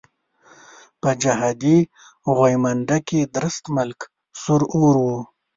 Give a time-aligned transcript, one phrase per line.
[1.01, 1.77] په جهادي
[2.35, 3.99] غويمنډه کې درست ملک
[4.41, 5.19] سور اور وو.